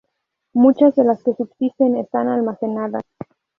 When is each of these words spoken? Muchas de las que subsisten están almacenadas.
Muchas 0.55 0.95
de 0.95 1.03
las 1.03 1.21
que 1.21 1.35
subsisten 1.35 1.95
están 1.95 2.27
almacenadas. 2.27 3.03